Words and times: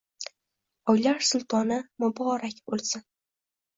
Oylar 0.93 1.21
sultoni 1.29 1.79
muborak 2.05 2.59
bo‘lsin! 2.73 3.09